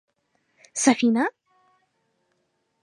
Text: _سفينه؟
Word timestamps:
_سفينه؟ 0.83 1.25